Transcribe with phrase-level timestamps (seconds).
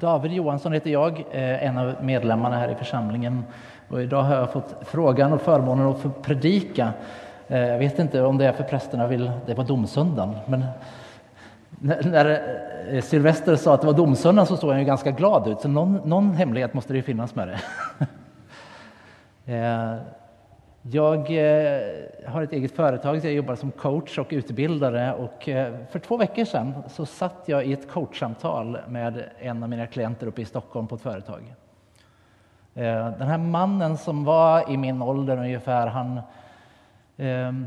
[0.00, 3.44] David Johansson heter jag, eh, en av medlemmarna här i församlingen.
[3.88, 6.92] Och idag har jag fått frågan och förmånen att få predika.
[7.48, 10.64] Eh, jag vet inte om det är för prästerna vill, det var domsöndagen, men
[12.04, 12.40] när
[12.90, 15.68] eh, Sylvester sa att det var domsöndagen så såg han ju ganska glad ut, så
[15.68, 17.58] någon, någon hemlighet måste det ju finnas med det.
[20.90, 21.82] Jag eh,
[22.26, 26.44] har ett eget företag, jag jobbar som coach och utbildare och eh, för två veckor
[26.44, 30.86] sedan så satt jag i ett coachsamtal med en av mina klienter uppe i Stockholm
[30.86, 31.54] på ett företag.
[32.74, 36.20] Eh, den här mannen som var i min ålder ungefär, han
[37.16, 37.66] ehm,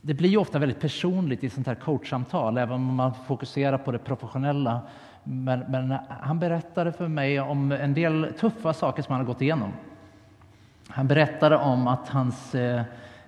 [0.00, 3.92] det blir ju ofta väldigt personligt i sånt här coachsamtal, även om man fokuserar på
[3.92, 4.80] det professionella.
[5.24, 9.42] Men, men, han berättade för mig om en del tuffa saker som han har gått
[9.42, 9.72] igenom.
[10.94, 12.82] Han berättade om att hans eh,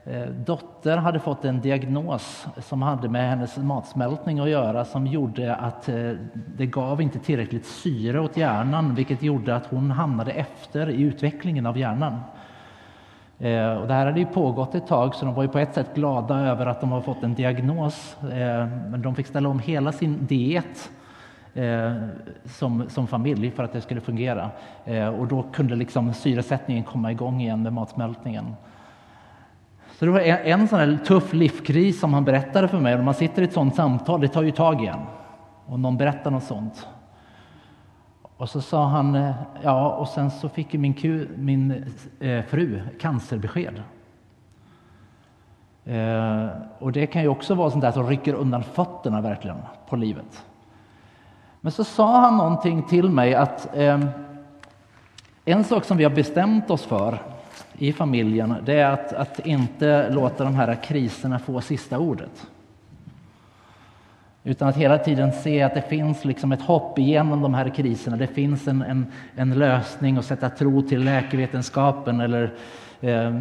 [0.05, 5.55] eh, dotter hade fått en diagnos som hade med hennes matsmältning att göra som gjorde
[5.55, 6.11] att eh,
[6.57, 11.67] det gav inte tillräckligt syre åt hjärnan vilket gjorde att hon hamnade efter i utvecklingen
[11.67, 12.21] av hjärnan.
[13.81, 15.95] Och det här hade ju pågått ett tag, så de var ju på ett sätt
[15.95, 18.17] glada över att de har fått en diagnos.
[18.91, 20.91] Men de fick ställa om hela sin diet
[21.55, 21.93] eh,
[22.45, 24.51] som, som familj för att det skulle fungera.
[24.85, 28.55] Eh, och då kunde liksom syresättningen komma igång igen med matsmältningen.
[29.99, 32.95] Så det var en, en sån här tuff livskris som han berättade för mig.
[32.95, 35.01] Och man sitter i ett sånt samtal, det tar ju tag igen.
[35.67, 36.89] Och någon berättar något sånt.
[38.37, 41.85] Och så sa han, eh, ja, och sen så fick min, min
[42.21, 43.83] eh, fru cancerbesked.
[45.85, 49.57] Eh, och det kan ju också vara sånt där som rycker undan fötterna verkligen
[49.89, 50.45] på livet.
[51.65, 54.01] Men så sa han någonting till mig att eh,
[55.45, 57.19] en sak som vi har bestämt oss för
[57.73, 62.47] i familjen, det är att, att inte låta de här kriserna få sista ordet.
[64.43, 68.17] Utan att hela tiden se att det finns liksom ett hopp igenom de här kriserna.
[68.17, 72.55] Det finns en, en, en lösning och sätta tro till läkevetenskapen eller,
[73.01, 73.41] eh,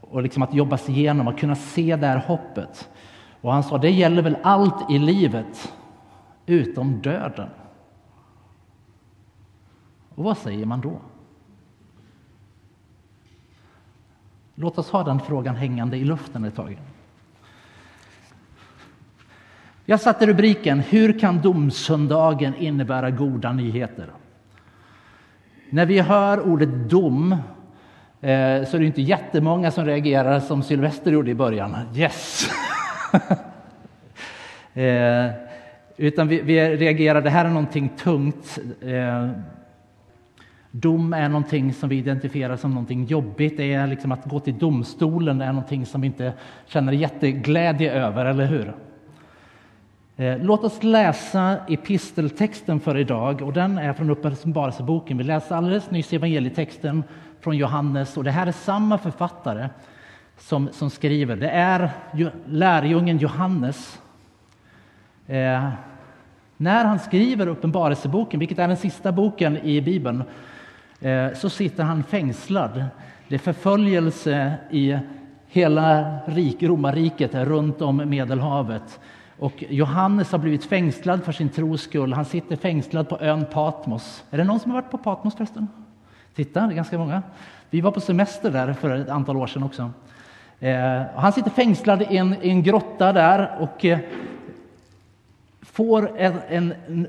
[0.00, 2.88] och liksom att jobba sig igenom och kunna se det här hoppet.
[3.40, 5.72] Och han sa, det gäller väl allt i livet
[6.46, 7.48] utom döden.
[10.14, 11.00] Och vad säger man då?
[14.54, 16.78] Låt oss ha den frågan hängande i luften ett tag.
[19.84, 24.10] Jag satte rubriken Hur kan domsöndagen innebära goda nyheter?
[25.70, 31.12] När vi hör ordet dom eh, så är det inte jättemånga som reagerar som Sylvester
[31.12, 31.76] gjorde i början.
[31.94, 32.50] Yes!
[34.76, 35.30] Eh,
[35.96, 38.58] utan vi, vi, reagerar, det här är någonting tungt.
[38.80, 39.30] Eh,
[40.70, 43.56] dom är någonting som vi identifierar som någonting jobbigt.
[43.56, 46.32] Det är liksom att gå till domstolen är någonting som vi inte
[46.66, 48.74] känner jätteglädje över, eller hur?
[50.16, 55.18] Eh, låt oss läsa episteltexten för idag och den är från Uppenbarelseboken.
[55.18, 57.04] Vi läste alldeles nyss evangelietexten
[57.40, 59.68] från Johannes och det här är samma författare
[60.38, 61.36] som, som skriver.
[61.36, 61.90] Det är
[62.46, 63.98] lärjungen Johannes.
[65.26, 65.68] Eh,
[66.56, 70.22] när han skriver Uppenbarelseboken, vilket är den sista boken i Bibeln,
[71.00, 72.84] eh, så sitter han fängslad.
[73.28, 74.98] Det är förföljelse i
[75.48, 79.00] hela rik, romarriket runt om Medelhavet.
[79.38, 82.12] Och Johannes har blivit fängslad för sin tros skull.
[82.12, 84.24] Han sitter fängslad på ön Patmos.
[84.30, 85.68] Är det någon som har varit på Patmos förresten?
[86.34, 87.22] Titta, det är ganska många.
[87.70, 89.90] Vi var på semester där för ett antal år sedan också.
[90.60, 93.98] Eh, han sitter fängslad i en, i en grotta där och eh,
[95.76, 97.06] får en, en, en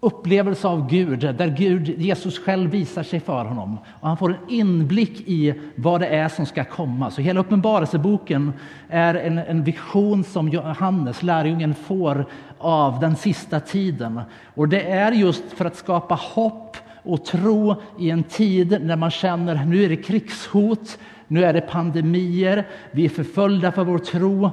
[0.00, 3.78] upplevelse av Gud, där Gud, Jesus själv visar sig för honom.
[4.00, 7.10] Och han får en inblick i vad det är som ska komma.
[7.10, 8.52] Så hela Uppenbarelseboken
[8.88, 12.26] är en, en vision som Johannes, lärjungen, får
[12.58, 14.20] av den sista tiden.
[14.54, 19.10] Och det är just för att skapa hopp och tro i en tid när man
[19.10, 20.98] känner att nu är det krigshot,
[21.28, 24.50] nu är det pandemier, vi är förföljda för vår tro.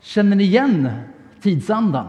[0.00, 0.90] Känner ni igen
[1.42, 2.06] tidsandan?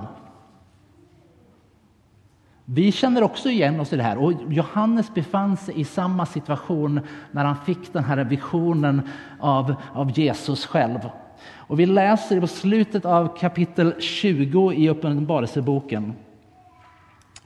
[2.66, 4.18] Vi känner också igen oss i det här.
[4.18, 7.00] Och Johannes befann sig i samma situation
[7.32, 9.02] när han fick den här visionen
[9.40, 11.00] av, av Jesus själv.
[11.54, 16.14] Och vi läser på slutet av kapitel 20 i Uppenbarelseboken.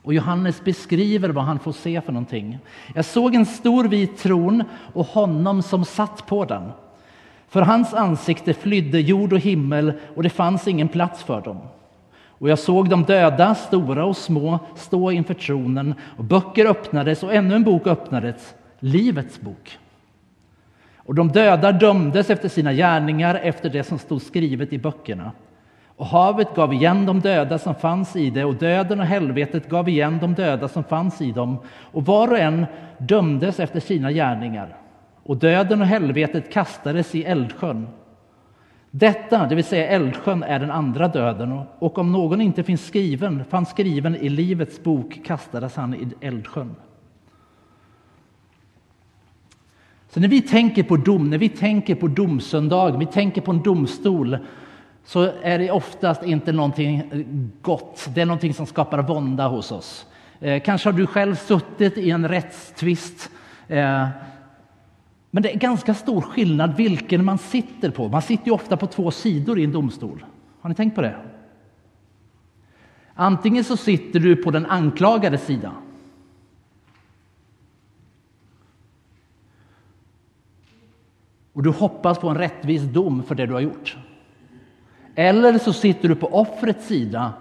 [0.02, 2.60] Och Johannes beskriver vad han får se för någonting.
[2.96, 6.72] Jag såg en stor vit tron och honom som satt på den.
[7.50, 11.58] För hans ansikte flydde jord och himmel och det fanns ingen plats för dem.
[12.40, 17.34] Och jag såg de döda, stora och små, stå inför tronen och böcker öppnades och
[17.34, 19.78] ännu en bok öppnades, Livets bok.
[20.98, 25.32] Och de döda dömdes efter sina gärningar, efter det som stod skrivet i böckerna.
[26.00, 29.90] Och havet gav igen de döda som fanns i det och döden och helvetet gav
[29.90, 31.58] igen de döda som fanns i dem
[31.92, 32.66] och var och en
[32.98, 34.78] dömdes efter sina gärningar.
[35.24, 37.88] Och döden och helvetet kastades i eldsjön.
[38.92, 43.46] Detta, det vill säga eldsjön, är den andra döden och om någon inte finns skriven,
[43.46, 46.76] fanns skriven i Livets bok kastades han i eldsjön.
[50.10, 53.64] Så när vi tänker på dom, när vi tänker på domsöndag, vi tänker på en
[53.64, 54.38] domstol,
[55.06, 57.04] så är det oftast inte någonting
[57.62, 58.10] gott.
[58.16, 60.06] Det är någonting som skapar vånda hos oss.
[60.40, 63.30] Eh, kanske har du själv suttit i en rättstvist.
[63.68, 64.08] Eh,
[65.31, 68.08] men det är ganska stor skillnad vilken man sitter på.
[68.08, 70.26] Man sitter ju ofta på två sidor i en domstol.
[70.62, 71.16] Har ni tänkt på det?
[73.14, 75.74] Antingen så sitter du på den anklagade sidan.
[81.54, 83.98] Och du hoppas på en rättvis dom för det du har gjort.
[85.16, 87.34] Eller så sitter du på offrets sida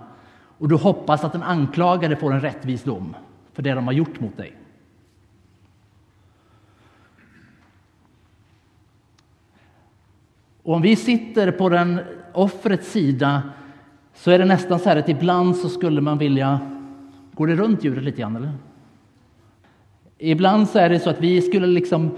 [0.58, 3.16] och du hoppas att den anklagade får en rättvis dom
[3.52, 4.56] för det de har gjort mot dig.
[10.68, 12.00] Och om vi sitter på den
[12.32, 13.42] offrets sida
[14.14, 16.60] så är det nästan så här att ibland så skulle man vilja...
[17.32, 18.52] Går det runt djuret lite grann eller?
[20.18, 22.10] Ibland så är det så att vi skulle liksom...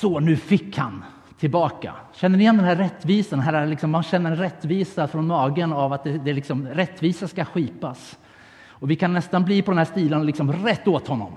[0.00, 1.04] Så, nu fick han
[1.38, 1.94] tillbaka.
[2.12, 3.40] Känner ni igen den här rättvisan?
[3.40, 7.44] Här liksom, man känner en rättvisa från magen av att det, det liksom, rättvisa ska
[7.44, 8.18] skipas.
[8.68, 11.32] Och vi kan nästan bli på den här stilen liksom rätt åt honom.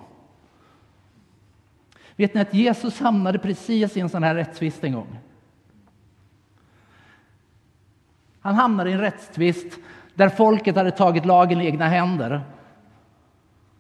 [2.15, 5.17] Vet ni att Jesus hamnade precis i en sån här rättvist en gång?
[8.41, 9.79] Han hamnade i en rättstvist
[10.13, 12.41] där folket hade tagit lagen i egna händer.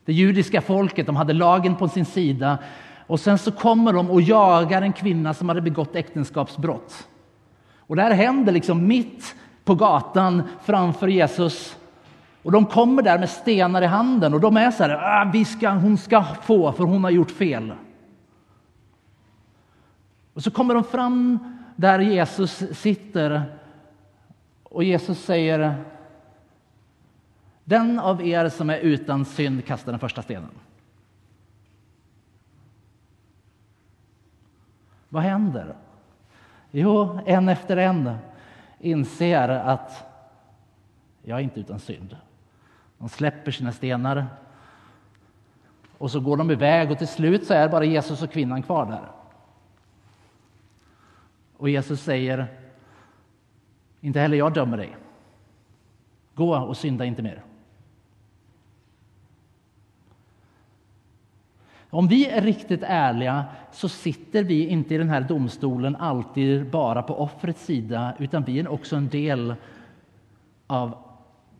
[0.05, 2.57] Det judiska folket de hade lagen på sin sida
[3.07, 7.07] och sen så kommer de och jagar en kvinna som hade begått äktenskapsbrott.
[7.77, 11.77] Och det här händer liksom mitt på gatan framför Jesus.
[12.43, 15.45] Och de kommer där med stenar i handen och de är så här, ah, vi
[15.45, 17.73] ska, hon ska få för hon har gjort fel.
[20.33, 21.39] Och så kommer de fram
[21.75, 23.43] där Jesus sitter
[24.71, 25.83] och Jesus säger
[27.63, 30.49] Den av er som är utan synd kastar den första stenen.
[35.09, 35.75] Vad händer?
[36.71, 38.17] Jo, en efter en
[38.79, 40.03] inser att
[41.23, 42.17] jag är inte utan synd.
[42.97, 44.27] De släpper sina stenar
[45.97, 48.85] och så går de iväg och till slut så är bara Jesus och kvinnan kvar
[48.85, 49.11] där.
[51.57, 52.60] Och Jesus säger
[54.01, 54.97] inte heller jag dömer dig.
[56.35, 57.43] Gå och synda inte mer.
[61.93, 67.03] Om vi är riktigt ärliga så sitter vi inte i den här domstolen alltid bara
[67.03, 69.55] på offrets sida utan vi är också en del
[70.67, 70.97] av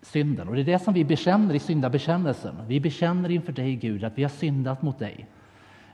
[0.01, 0.47] synden.
[0.47, 2.55] Och Det är det som vi bekänner i syndabekännelsen.
[2.67, 5.27] Vi bekänner inför dig, Gud, att vi har syndat mot dig.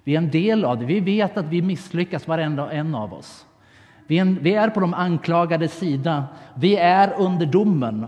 [0.03, 0.85] Vi är en del av det.
[0.85, 3.46] Vi vet att vi misslyckas, varenda en av oss.
[4.07, 6.25] Vi är, på de anklagade sida.
[6.55, 8.05] Vi är under domen.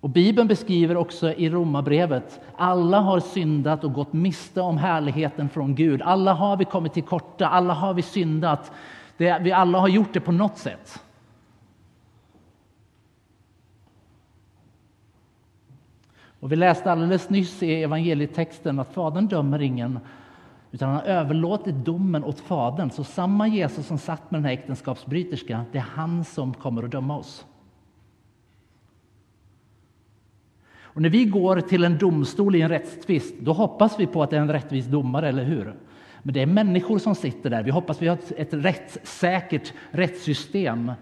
[0.00, 5.74] Och Bibeln beskriver också i Romarbrevet alla har syndat och gått miste om härligheten från
[5.74, 6.02] Gud.
[6.02, 8.72] Alla har vi kommit till korta, alla har vi syndat.
[9.16, 11.02] Det, vi alla har gjort det på något sätt.
[16.40, 19.98] Och vi läste alldeles nyss i evangelietexten att Fadern dömer ingen
[20.74, 22.90] utan han har överlåtit domen åt Fadern.
[22.90, 26.90] Så samma Jesus som satt med den här äktenskapsbryterskan, det är han som kommer att
[26.90, 27.46] döma oss.
[30.80, 34.30] Och när vi går till en domstol i en rättstvist, då hoppas vi på att
[34.30, 35.74] det är en rättvis domare, eller hur?
[36.22, 37.62] Men det är människor som sitter där.
[37.62, 40.92] Vi hoppas vi har ett rättssäkert rättssystem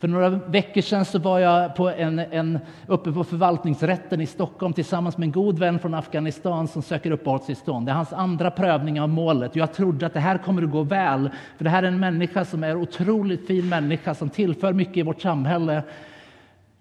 [0.00, 4.72] för några veckor sedan så var jag på en, en, uppe på förvaltningsrätten i Stockholm
[4.72, 7.86] tillsammans med en god vän från Afghanistan som söker uppehållstillstånd.
[7.86, 9.56] Det är hans andra prövning av målet.
[9.56, 12.44] Jag trodde att det här kommer att gå väl, för det här är en människa
[12.44, 15.82] som är otroligt fin människa som tillför mycket i vårt samhälle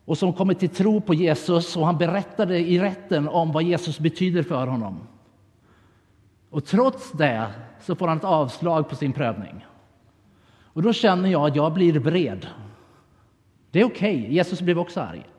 [0.05, 1.77] och som kommer till tro på Jesus.
[1.77, 4.99] Och han berättade i rätten om vad Jesus betyder för honom.
[6.49, 7.47] Och trots det
[7.81, 9.65] så får han ett avslag på sin prövning.
[10.63, 12.47] Och då känner jag att jag blir vred.
[13.71, 14.19] Det är okej.
[14.19, 14.33] Okay.
[14.33, 15.29] Jesus blev också arg.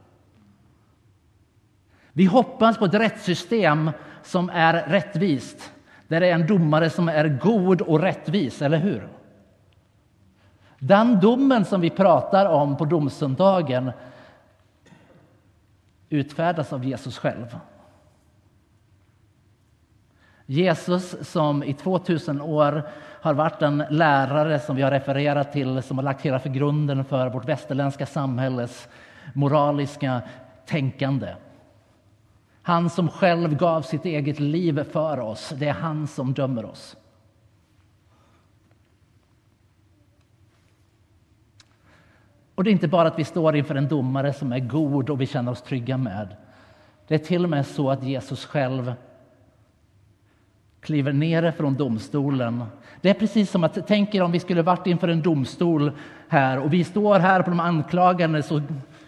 [2.12, 3.90] Vi hoppas på ett rättssystem
[4.22, 5.72] som är rättvist,
[6.08, 9.08] där det är en domare som är god och rättvis, eller hur?
[10.78, 13.92] Den domen som vi pratar om på domsöndagen
[16.08, 17.56] utfärdas av Jesus själv.
[20.50, 22.82] Jesus som i 2000 år
[23.20, 27.04] har varit en lärare som vi har refererat till som har lagt hela för grunden
[27.04, 28.88] för vårt västerländska samhälles
[29.34, 30.22] moraliska
[30.66, 31.34] tänkande.
[32.62, 36.96] Han som själv gav sitt eget liv för oss, det är han som dömer oss.
[42.54, 45.20] Och det är inte bara att vi står inför en domare som är god och
[45.20, 46.36] vi känner oss trygga med.
[47.06, 48.94] Det är till och med så att Jesus själv
[50.80, 52.64] kliver ner från domstolen.
[53.00, 55.92] Det är precis som att, tänk er om vi skulle varit inför en domstol
[56.28, 58.62] här och vi står här på de anklagande så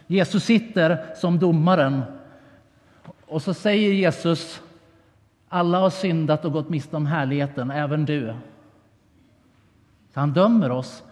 [0.06, 2.02] Jesus sitter som domaren
[3.26, 4.62] och så säger Jesus
[5.48, 8.34] alla har syndat och gått miste om härligheten, även du.
[10.14, 11.02] Så han dömer oss.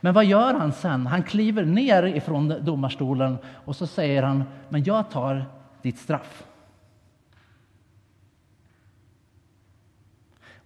[0.00, 1.06] Men vad gör han sen?
[1.06, 5.44] Han kliver ner ifrån domarstolen och så säger han, men jag tar
[5.82, 6.44] ditt straff.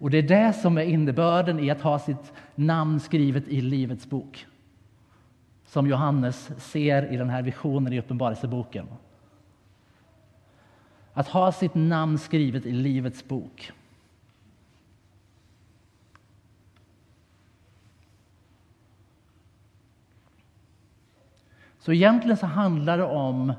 [0.01, 4.07] Och det är det som är innebörden i att ha sitt namn skrivet i Livets
[4.07, 4.47] bok.
[5.67, 8.87] Som Johannes ser i den här visionen i Uppenbarelseboken.
[11.13, 13.73] Att ha sitt namn skrivet i Livets bok.
[21.79, 23.53] Så egentligen så handlar det om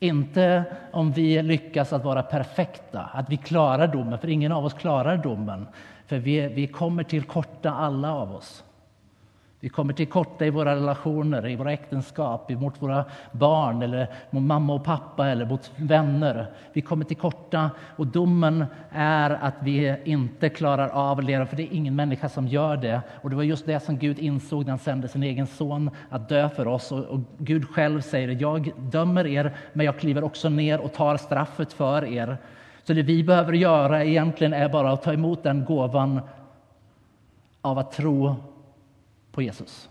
[0.00, 4.74] inte om vi lyckas att vara perfekta, att vi klarar domen, för ingen av oss
[4.74, 5.66] klarar domen.
[6.06, 8.64] För vi, vi kommer till korta, alla av oss.
[9.64, 14.42] Vi kommer till korta i våra relationer, i våra äktenskap, mot våra barn, eller mot
[14.42, 16.46] mamma och pappa eller mot vänner.
[16.72, 21.56] Vi kommer till korta och domen är att vi inte klarar av att leva, för
[21.56, 23.00] det är ingen människa som gör det.
[23.22, 26.28] Och det var just det som Gud insåg när han sände sin egen son att
[26.28, 26.92] dö för oss.
[26.92, 31.16] Och, och Gud själv säger, jag dömer er, men jag kliver också ner och tar
[31.16, 32.36] straffet för er.
[32.82, 36.20] Så det vi behöver göra egentligen är bara att ta emot den gåvan
[37.62, 38.36] av att tro
[39.34, 39.88] på Jesus.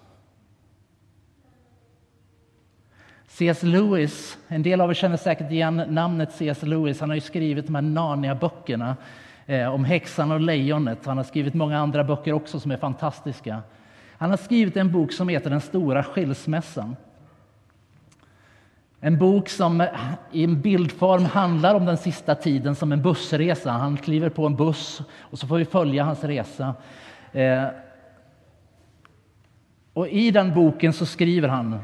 [3.27, 3.63] C.S.
[3.63, 6.63] Lewis, en del av er känner säkert igen namnet C.S.
[6.63, 6.99] Lewis.
[6.99, 8.95] Han har skrivit de här Narnia-böckerna
[9.45, 11.05] eh, om häxan och lejonet.
[11.05, 13.61] Han har skrivit många andra böcker också som är fantastiska.
[14.17, 16.95] Han har skrivit en bok som heter Den stora skilsmässan.
[18.99, 19.87] En bok som
[20.31, 23.71] i en bildform handlar om den sista tiden som en bussresa.
[23.71, 26.75] Han kliver på en buss och så får vi följa hans resa.
[27.31, 27.63] Eh,
[29.93, 31.79] och i den boken så skriver han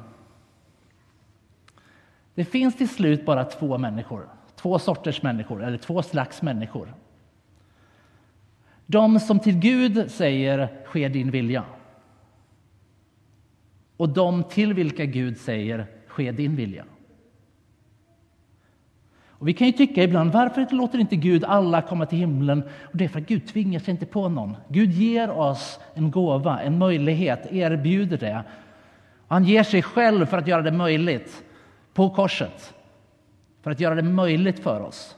[2.39, 6.93] det finns till slut bara två människor, två sorters människor, eller två slags människor.
[8.85, 11.65] De som till Gud säger ”ske din vilja”
[13.97, 16.85] och de till vilka Gud säger ”ske din vilja”.
[19.39, 22.63] Och vi kan ju tycka ibland, varför låter inte Gud alla komma till himlen?
[22.81, 24.57] Och det är för att Gud tvingar sig inte på någon.
[24.67, 28.43] Gud ger oss en gåva, en möjlighet, erbjuder det.
[29.27, 31.43] Han ger sig själv för att göra det möjligt
[31.93, 32.73] på korset.
[33.63, 35.15] För att göra det möjligt för oss.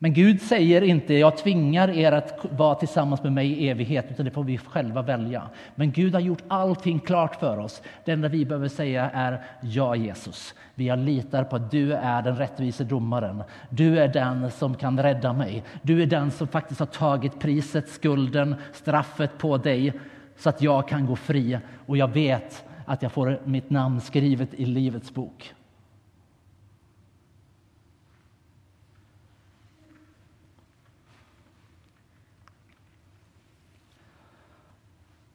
[0.00, 4.24] Men Gud säger inte jag tvingar er att vara tillsammans med mig i evighet, utan
[4.24, 5.42] det får vi själva välja.
[5.74, 7.82] Men Gud har gjort allting klart för oss.
[8.04, 10.54] Det enda vi behöver säga är ja, Jesus.
[10.74, 13.42] Vi litar på att du är den rättvise domaren.
[13.70, 15.64] Du är den som kan rädda mig.
[15.82, 19.92] Du är den som faktiskt har tagit priset, skulden, straffet på dig
[20.36, 24.54] så att jag kan gå fri och jag vet att jag får mitt namn skrivet
[24.54, 25.54] i Livets bok.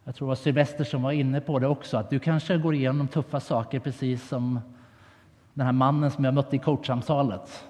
[0.06, 2.76] Jag tror det var Sylvester som var inne på det också, att du kanske går
[2.76, 4.60] igenom tuffa saker precis som
[5.54, 7.66] den här mannen som jag mötte i coachsamtalet.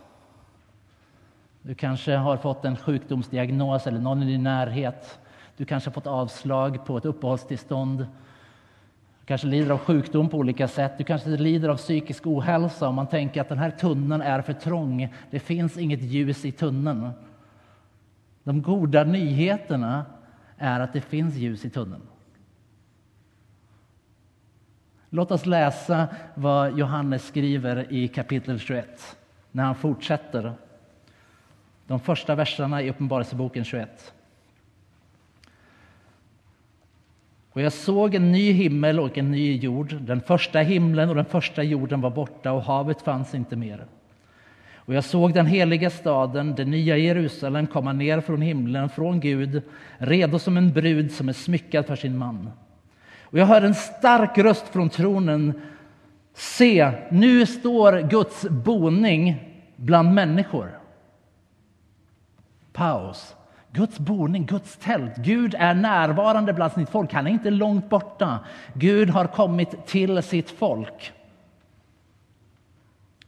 [1.62, 5.20] Du kanske har fått en sjukdomsdiagnos eller någon i din närhet.
[5.58, 7.98] Du kanske har fått avslag på ett uppehållstillstånd.
[9.20, 10.98] Du kanske lider av sjukdom på olika sätt.
[10.98, 14.54] Du kanske lider av psykisk ohälsa och man tänker att den här tunneln är för
[14.54, 15.14] trång.
[15.32, 17.10] Det finns inget ljus i tunneln.
[18.44, 20.06] De goda nyheterna
[20.58, 22.02] är att det finns ljus i tunneln.
[25.16, 29.18] Låt oss läsa vad Johannes skriver i kapitel 21
[29.52, 30.54] när han fortsätter.
[31.88, 34.14] De första verserna i Uppenbarelseboken 21.
[37.52, 39.96] Och jag såg en ny himmel och en ny jord.
[40.02, 43.86] Den första himlen och den första jorden var borta och havet fanns inte mer.
[44.76, 49.62] Och jag såg den heliga staden, det nya Jerusalem, komma ner från himlen, från Gud,
[49.98, 52.50] redo som en brud som är smyckad för sin man.
[53.34, 55.62] Och jag hör en stark röst från tronen.
[56.34, 60.80] Se, nu står Guds boning bland människor.
[62.74, 63.36] Paus.
[63.72, 65.18] Guds boning, Guds tält.
[65.18, 67.14] Gud är närvarande bland sitt folk.
[67.14, 68.40] Han är inte långt borta.
[68.74, 71.14] Gud har kommit till sitt folk.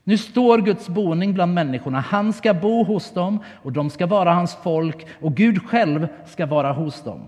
[0.03, 1.99] Nu står Guds boning bland människorna.
[1.99, 6.45] Han ska bo hos dem och de ska vara hans folk och Gud själv ska
[6.45, 7.27] vara hos dem.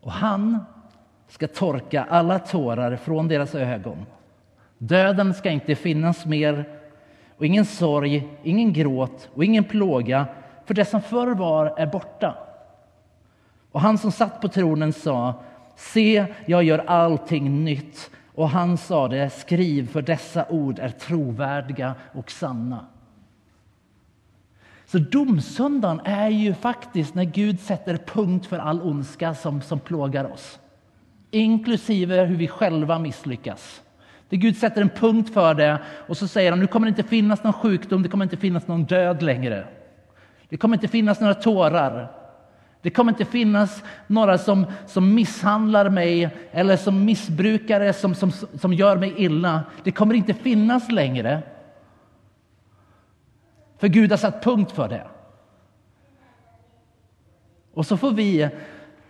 [0.00, 0.58] Och han
[1.28, 4.06] ska torka alla tårar från deras ögon.
[4.78, 6.64] Döden ska inte finnas mer
[7.36, 10.26] och ingen sorg, ingen gråt och ingen plåga
[10.64, 12.34] för det som förr var är borta.
[13.72, 15.34] Och han som satt på tronen sa
[15.76, 18.10] Se, jag gör allting nytt.
[18.34, 22.86] Och han sade skriv för dessa ord är trovärdiga och sanna.
[24.90, 30.32] Så domsöndagen är ju faktiskt när Gud sätter punkt för all ondska som, som plågar
[30.32, 30.58] oss.
[31.30, 33.82] Inklusive hur vi själva misslyckas.
[34.28, 35.78] Det Gud sätter en punkt för det
[36.08, 38.66] och så säger han nu kommer det inte finnas någon sjukdom, det kommer inte finnas
[38.66, 39.66] någon död längre.
[40.48, 42.12] Det kommer inte finnas några tårar.
[42.82, 48.74] Det kommer inte finnas några som, som misshandlar mig eller som missbrukare som, som, som
[48.74, 49.62] gör mig illa.
[49.84, 51.42] Det kommer inte finnas längre.
[53.78, 55.06] För Gud har satt punkt för det.
[57.74, 58.48] Och så får vi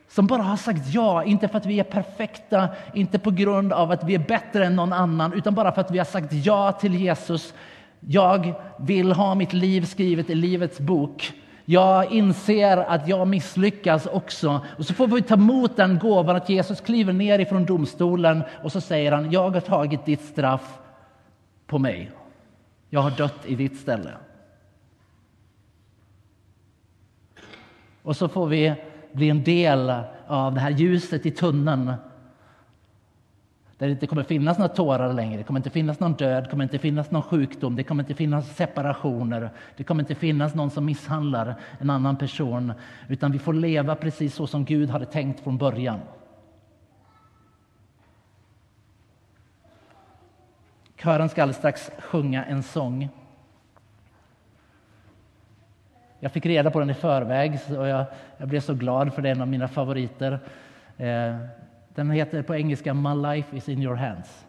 [0.09, 3.91] som bara har sagt ja, inte för att vi är perfekta, inte på grund av
[3.91, 6.73] att vi är bättre än någon annan, utan bara för att vi har sagt ja
[6.73, 7.55] till Jesus.
[8.01, 11.33] Jag vill ha mitt liv skrivet i Livets bok.
[11.65, 14.61] Jag inser att jag misslyckas också.
[14.79, 18.73] Och så får vi ta emot den gåvan att Jesus kliver ner ifrån domstolen och
[18.73, 20.79] så säger han, jag har tagit ditt straff
[21.67, 22.11] på mig.
[22.91, 24.11] Jag har dött i ditt ställe.
[28.03, 28.75] Och så får vi
[29.13, 29.93] bli en del
[30.27, 31.93] av det här ljuset i tunneln
[33.79, 36.51] där det inte kommer finnas några tårar längre, det kommer inte finnas någon död, det
[36.51, 40.71] kommer inte finnas någon sjukdom, det kommer inte finnas separationer, det kommer inte finnas någon
[40.71, 42.73] som misshandlar en annan person,
[43.09, 46.01] utan vi får leva precis så som Gud hade tänkt från början.
[50.97, 53.09] Kören ska alldeles strax sjunga en sång.
[56.21, 58.05] Jag fick reda på den i förväg och jag,
[58.37, 60.39] jag blev så glad för det är en av mina favoriter.
[60.97, 61.37] Eh,
[61.95, 64.47] den heter på engelska My life is in your hands.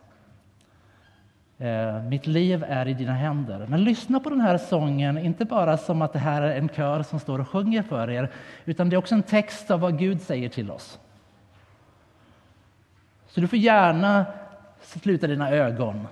[1.58, 3.66] Eh, mitt liv är i dina händer.
[3.68, 7.04] Men lyssna på den här sången, inte bara som att det här är en kör
[7.04, 8.30] som står och sjunger för er,
[8.66, 11.00] utan det är också en text av vad Gud säger till oss.
[13.28, 14.26] Så du får gärna
[14.82, 16.08] sluta dina ögon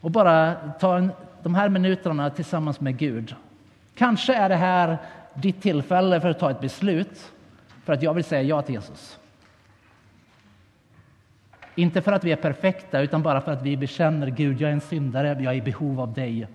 [0.00, 1.12] och bara ta en,
[1.42, 3.34] de här minuterna tillsammans med Gud.
[3.94, 4.98] Kanske är det här
[5.34, 7.32] ditt tillfälle för att ta ett beslut
[7.84, 9.18] för att jag vill säga ja till Jesus.
[11.74, 14.74] Inte för att vi är perfekta, utan bara för att vi bekänner Gud, jag är
[14.74, 16.48] en syndare, jag är i behov av dig.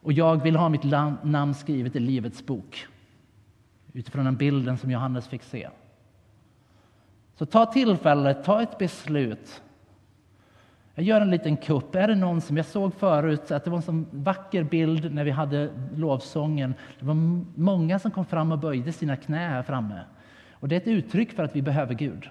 [0.00, 0.84] Och jag vill ha mitt
[1.22, 2.86] namn skrivet i Livets bok
[3.92, 5.68] utifrån den bilden som Johannes fick se.
[7.34, 9.62] Så ta tillfället, ta ett beslut.
[10.94, 11.94] Jag gör en liten kupp.
[11.94, 15.24] Är det någon som jag såg förut att det var en sån vacker bild när
[15.24, 16.74] vi hade lovsången.
[16.98, 17.14] Det var
[17.60, 20.00] många som kom fram och böjde sina knä här framme.
[20.52, 22.28] Och det är ett uttryck för att vi behöver Gud.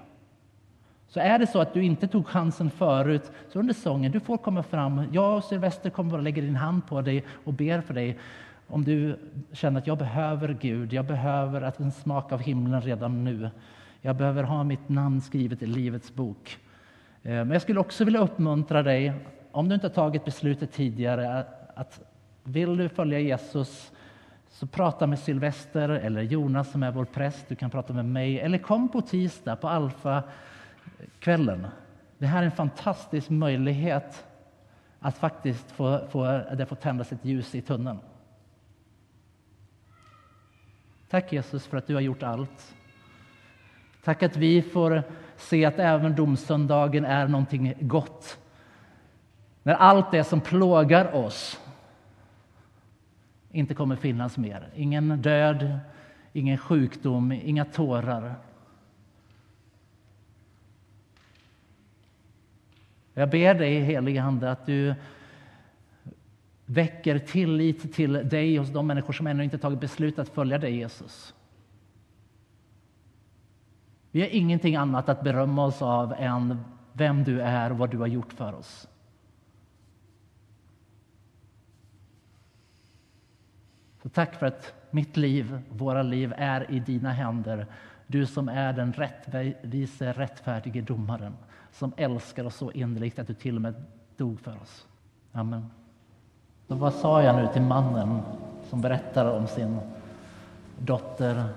[1.08, 4.38] Så är det så att du inte tog chansen förut, så under sången, du får
[4.38, 5.02] komma fram.
[5.12, 8.20] Jag och Sylvester kommer att lägga din hand på dig och ber för dig.
[8.68, 9.20] Om du
[9.52, 13.50] känner att jag behöver Gud, jag behöver att en smak av himlen redan nu.
[14.02, 16.58] Jag behöver ha mitt namn skrivet i Livets bok.
[17.24, 19.14] Eh, men jag skulle också vilja uppmuntra dig,
[19.52, 22.02] om du inte har tagit beslutet tidigare, att
[22.44, 23.92] vill du följa Jesus
[24.50, 27.50] så prata med Sylvester eller Jonas som är vår präst.
[27.50, 30.24] Du kan prata med mig eller kom på tisdag på Alfa
[31.20, 31.68] kvällen.
[32.18, 34.26] Det här är en fantastisk möjlighet
[35.00, 38.00] att faktiskt få, få, det får tändas ett ljus i tunneln.
[41.10, 42.76] Tack Jesus för att du har gjort allt.
[44.04, 45.04] Tack att vi får
[45.42, 48.38] se att även domsöndagen är någonting gott.
[49.64, 51.60] När allt det som plågar oss
[53.52, 54.70] inte kommer finnas mer.
[54.76, 55.80] Ingen död,
[56.34, 58.36] ingen sjukdom, inga tårar.
[63.14, 64.96] Jag ber dig, helige Ande, att du
[66.66, 70.76] väcker tillit till dig hos de människor som ännu inte tagit beslut att följa dig,
[70.76, 71.34] Jesus.
[74.12, 77.98] Vi har ingenting annat att berömma oss av än vem du är och vad du
[77.98, 78.88] har gjort för oss.
[84.04, 87.68] Så tack för att mitt liv, våra liv, är i dina händer.
[88.08, 91.34] Du som är den rättvise, rättfärdige domaren
[91.72, 93.84] som älskar oss så innerligt att du till och med
[94.18, 94.88] dog för oss.
[95.32, 95.66] Amen.
[96.68, 98.22] Så vad sa jag nu till mannen
[98.70, 99.80] som berättar om sin
[100.78, 101.50] dotter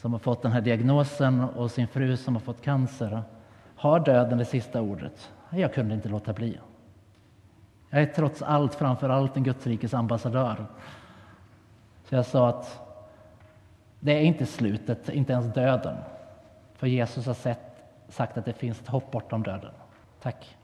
[0.00, 3.22] som har fått den här diagnosen och sin fru som har fått cancer.
[3.76, 5.30] Har döden det sista ordet?
[5.50, 6.58] Jag kunde inte låta bli.
[7.90, 10.66] Jag är trots allt framför allt en Gudsrikes ambassadör.
[12.04, 12.80] Så jag sa att
[14.00, 15.96] det är inte slutet, inte ens döden.
[16.74, 19.72] För Jesus har sett, sagt att det finns ett hopp bortom döden.
[20.22, 20.57] Tack.